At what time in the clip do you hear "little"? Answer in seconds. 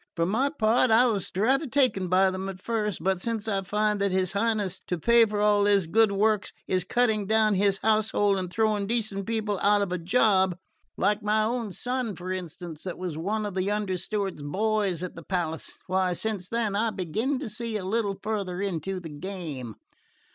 17.85-18.17